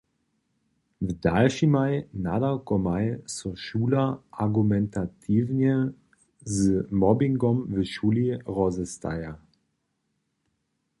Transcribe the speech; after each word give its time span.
W 1.09 1.15
dalšimaj 1.25 1.91
nadawkomaj 2.27 3.03
so 3.35 3.53
šuler 3.65 4.09
argumentatiwnje 4.47 5.77
z 6.57 6.67
mobbingom 7.05 7.57
w 7.77 7.89
šuli 7.95 8.25
rozestaja. 8.61 9.33